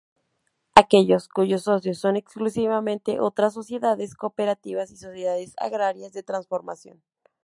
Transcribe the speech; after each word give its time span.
Aquellas 0.73 1.27
cuyos 1.27 1.61
socios 1.61 1.99
son 1.99 2.15
exclusivamente 2.15 3.19
otras 3.19 3.53
sociedades 3.53 4.15
cooperativas 4.15 4.89
y 4.89 4.97
Sociedades 4.97 5.53
Agrarias 5.59 6.11
de 6.11 6.23
Transformación. 6.23 7.03